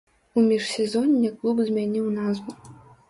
У 0.37 0.43
міжсезонне 0.45 1.31
клуб 1.43 1.61
змяніў 1.71 2.11
назву. 2.19 2.51